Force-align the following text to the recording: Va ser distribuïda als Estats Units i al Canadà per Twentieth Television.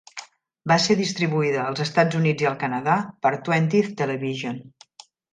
Va 0.71 0.75
ser 0.85 0.95
distribuïda 0.99 1.59
als 1.71 1.83
Estats 1.85 2.17
Units 2.19 2.45
i 2.45 2.49
al 2.51 2.57
Canadà 2.63 2.95
per 3.25 3.33
Twentieth 3.49 3.93
Television. 4.01 4.57